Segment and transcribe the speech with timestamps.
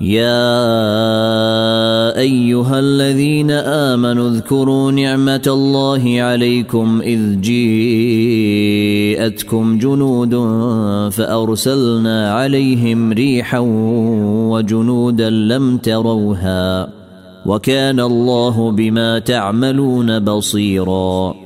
[0.00, 0.58] يا
[2.18, 8.58] أيها الذين آمنوا اذكروا نعمة الله عليكم إذ جيءتكم
[9.78, 10.34] جنود
[11.12, 13.58] فأرسلنا عليهم ريحا
[14.50, 16.88] وجنودا لم تروها
[17.46, 21.45] وكان الله بما تعملون بصيرا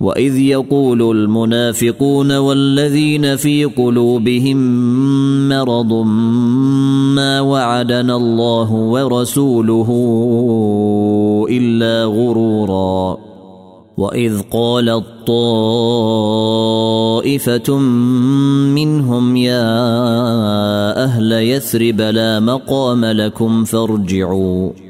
[0.00, 4.58] واذ يقول المنافقون والذين في قلوبهم
[5.48, 5.92] مرض
[7.14, 9.88] ما وعدنا الله ورسوله
[11.50, 13.16] الا غرورا
[13.96, 16.58] واذ قالت طائفه
[18.74, 19.70] منهم يا
[21.04, 24.89] أهل يثرب لا مقام لكم فارجعوا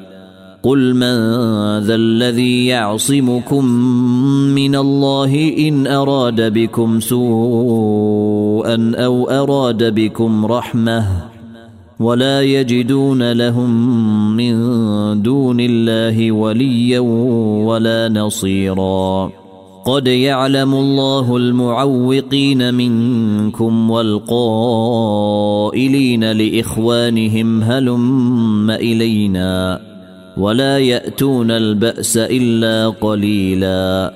[0.63, 1.17] قل من
[1.79, 3.65] ذا الذي يعصمكم
[4.55, 11.07] من الله إن أراد بكم سوءا أو أراد بكم رحمة
[11.99, 13.71] ولا يجدون لهم
[14.37, 14.53] من
[15.21, 16.99] دون الله وليا
[17.65, 19.31] ولا نصيرا.
[19.85, 25.11] قد يعلم الله المعوقين منكم والقائلين
[26.31, 29.90] لإخوانهم هلم إلينا.
[30.37, 34.13] ولا يأتون البأس إلا قليلا.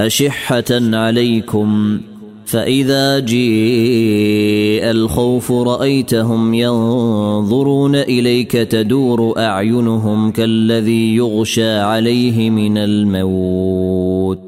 [0.00, 2.00] أشحة عليكم
[2.46, 14.38] فإذا جيء الخوف رأيتهم ينظرون إليك تدور أعينهم كالذي يغشى عليه من الموت.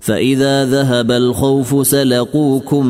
[0.00, 2.84] فإذا ذهب الخوف سلقوكم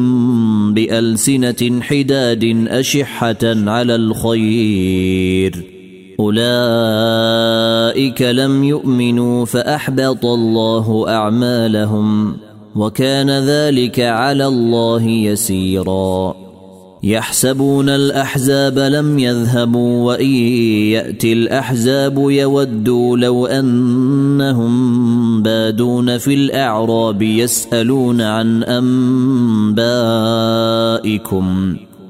[0.74, 5.77] بألسنة حداد أشحة على الخير.
[6.20, 12.36] أولئك لم يؤمنوا فأحبط الله أعمالهم
[12.76, 16.34] وكان ذلك على الله يسيرا.
[17.02, 20.30] يحسبون الأحزاب لم يذهبوا وإن
[20.90, 24.72] يأتي الأحزاب يودوا لو أنهم
[25.42, 28.64] بادون في الأعراب يسألون عن
[29.84, 31.76] أنبائكم.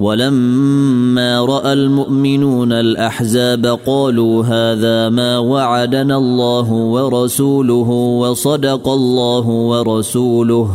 [0.00, 10.70] ولما رأى المؤمنون الأحزاب قالوا هذا ما وعدنا الله ورسوله وصدق الله ورسوله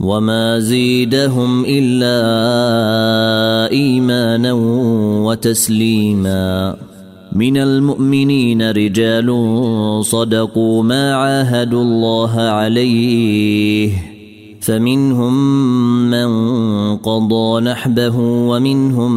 [0.00, 2.16] وما زيدهم إلا
[3.70, 4.52] إيمانا
[5.22, 6.76] وتسليما.
[7.32, 9.30] من المؤمنين رجال
[10.04, 14.09] صدقوا ما عاهدوا الله عليه
[14.60, 15.34] فمنهم
[16.10, 16.30] من
[16.96, 19.12] قضى نحبه ومنهم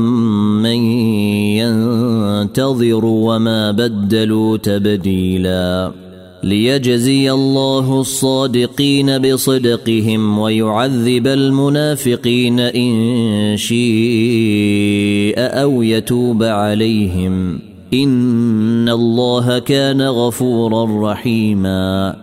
[0.61, 0.75] من
[1.59, 5.91] ينتظر وما بدلوا تبديلا
[6.43, 17.59] ليجزي الله الصادقين بصدقهم ويعذب المنافقين إن شيء أو يتوب عليهم
[17.93, 22.22] إن الله كان غفورا رحيما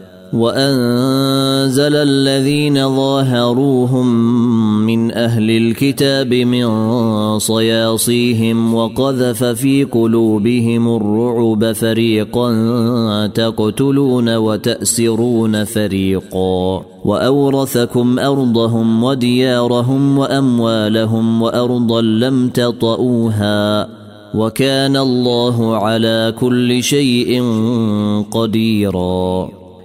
[0.33, 4.07] وأنزل الذين ظاهروهم
[4.85, 6.69] من أهل الكتاب من
[7.39, 12.47] صياصيهم وقذف في قلوبهم الرعب فريقا
[13.27, 23.87] تقتلون وتأسرون فريقا وأورثكم أرضهم وديارهم وأموالهم وأرضا لم تطئوها
[24.35, 27.43] وكان الله على كل شيء
[28.31, 29.60] قديرا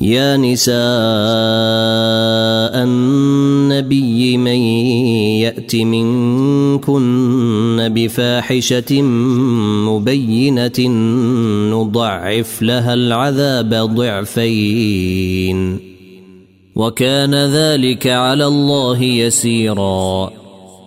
[0.00, 0.74] يا نساء
[2.84, 4.56] النبي من
[5.42, 9.02] يأت منكن بفاحشة
[9.88, 10.88] مبينة
[11.70, 15.78] نضعف لها العذاب ضعفين.
[16.76, 20.37] وكان ذلك على الله يسيرا.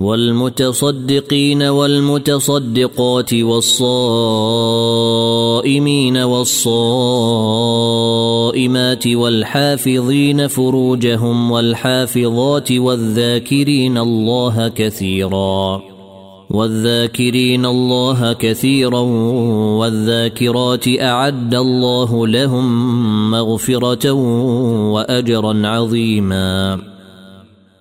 [0.00, 3.76] والمتصدقين والمتصدقات والصائمين
[6.16, 6.66] والصائمات
[9.06, 15.82] والحافظين فروجهم والحافظات والذاكرين الله كثيرا
[16.50, 19.00] والذاكرين الله كثيرا
[19.80, 24.10] والذاكرات أعد الله لهم مغفرة
[24.92, 26.89] وأجرا عظيما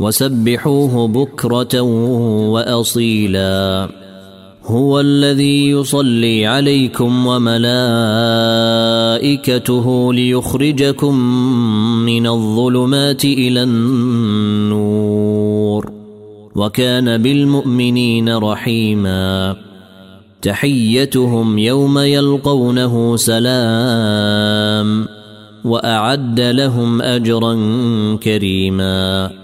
[0.00, 1.80] وسبحوه بكرة
[2.50, 3.88] وأصيلا.
[4.66, 7.64] هو الذي يصلي عليكم وملائكته
[10.14, 11.18] ليخرجكم
[12.04, 14.94] من الظلمات إلى النور.
[16.56, 19.56] وكان بالمؤمنين رحيما.
[20.42, 25.06] تحيتهم يوم يلقونه سلام.
[25.64, 27.54] وأعد لهم أجرا
[28.16, 29.43] كريما.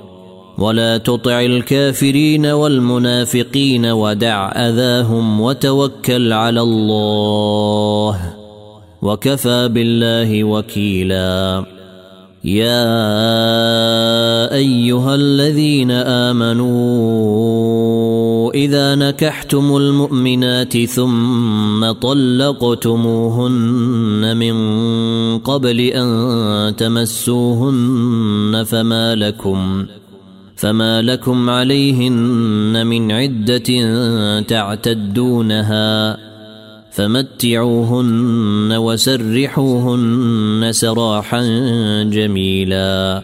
[0.61, 8.33] ولا تطع الكافرين والمنافقين ودع أذاهم وتوكل على الله
[9.01, 11.65] وكفى بالله وكيلا.
[12.43, 12.91] يا
[14.53, 16.71] أيها الذين آمنوا
[18.53, 23.43] إذا نكحتم المؤمنات ثم طلقتموهن
[24.37, 24.55] من
[25.37, 29.85] قبل أن تمسوهن فما لكم
[30.61, 33.69] فما لكم عليهن من عده
[34.39, 36.17] تعتدونها
[36.91, 41.43] فمتعوهن وسرحوهن سراحا
[42.03, 43.23] جميلا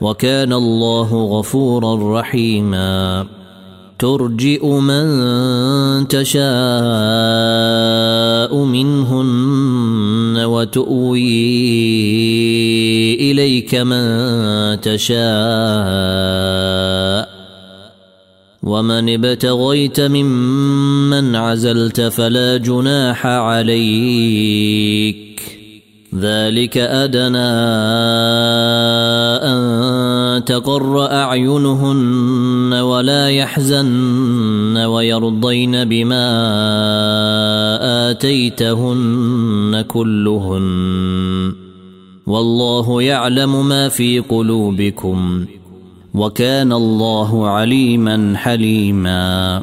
[0.00, 3.26] وكان الله غفورا رحيما.
[3.98, 5.06] ترجئ من
[6.08, 6.44] تشاء
[8.64, 11.20] منهن وتؤوي
[13.30, 15.16] إليك من تشاء.
[18.62, 25.26] ومن ابتغيت ممن عزلت فلا جناح عليك.
[26.20, 27.38] ذلك أدنى
[29.42, 29.85] أن
[30.44, 36.26] تقر أعينهن ولا يحزن ويرضين بما
[38.10, 41.52] آتيتهن كلهن.
[42.26, 45.44] والله يعلم ما في قلوبكم.
[46.14, 49.62] وكان الله عليما حليما.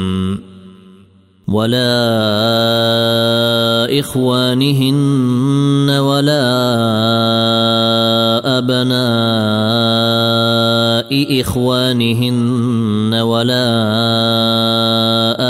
[1.51, 1.99] ولا
[3.99, 6.47] إخوانهن ولا
[8.57, 9.81] أبناء
[11.41, 13.67] إخوانهن ولا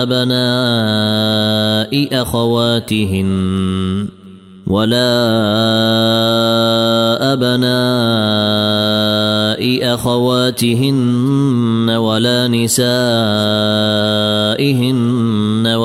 [0.01, 4.07] أبناء أخواتهن
[4.67, 5.11] ولا
[7.33, 8.81] أبناء
[9.93, 12.81] أخواتهن ولا نسائهن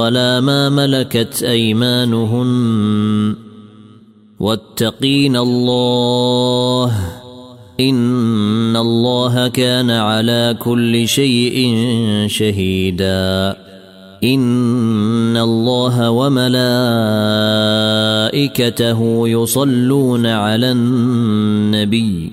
[0.07, 3.35] ولا ما ملكت أيمانهن
[4.41, 6.93] واتقين الله
[7.81, 11.75] إن الله كان على كل شيء
[12.27, 13.57] شهيدا
[14.25, 16.49] إن الله وملائكته
[19.29, 22.33] يصلون على النبي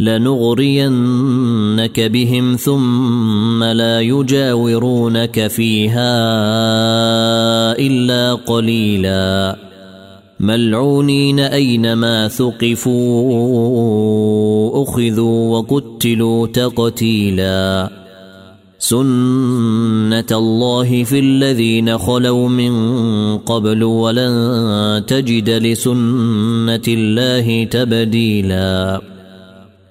[0.00, 6.18] لنغرينك بهم ثم لا يجاورونك فيها
[7.78, 9.56] إلا قليلاً.
[10.40, 12.92] ملعونين أينما ثقفوا
[14.82, 17.90] أخذوا وقتلوا تقتيلا.
[18.78, 22.72] سنة الله في الذين خلوا من
[23.38, 29.00] قبل ولن تجد لسنة الله تبديلا.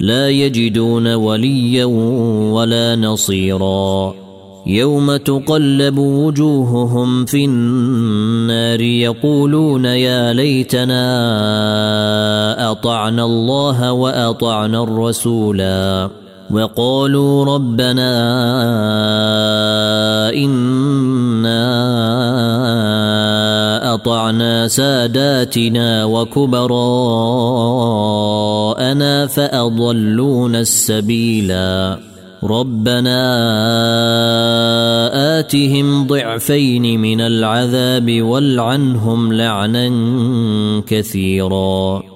[0.00, 1.84] لا يجدون وليا
[2.52, 4.14] ولا نصيرا.
[4.66, 11.00] يوم تقلب وجوههم في النار يقولون يا ليتنا
[12.70, 16.10] أطعنا الله وأطعنا الرسولا.
[16.50, 18.12] وقالوا ربنا
[20.34, 21.66] إنا
[23.96, 26.76] اطعنا ساداتنا وكبراءنا
[29.26, 31.98] فاضلونا السبيلا
[32.44, 33.20] ربنا
[35.38, 39.88] آتهم ضعفين من العذاب والعنهم لعنا
[40.86, 42.15] كثيرا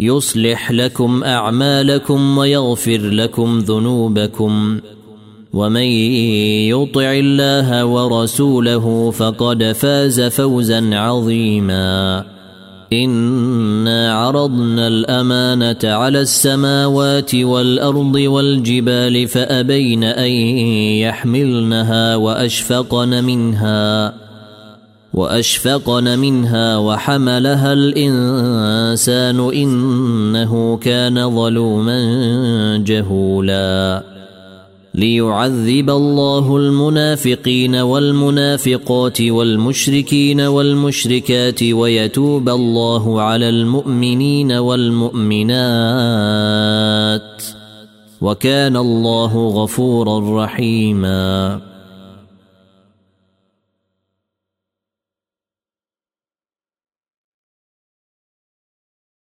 [0.00, 4.80] يصلح لكم أعمالكم ويغفر لكم ذنوبكم.
[5.52, 5.86] ومن
[6.70, 12.24] يطع الله ورسوله فقد فاز فوزا عظيما.
[12.92, 20.30] إنا عرضنا الأمانة على السماوات والأرض والجبال فأبين أن
[21.00, 24.27] يحملنها وأشفقن منها.
[25.18, 32.00] وأشفقن منها وحملها الإنسان إنه كان ظلوما
[32.86, 34.02] جهولا.
[34.94, 45.58] ليعذب الله المنافقين والمنافقات والمشركين والمشركات ويتوب الله على المؤمنين والمؤمنات.
[48.20, 51.67] وكان الله غفورا رحيما.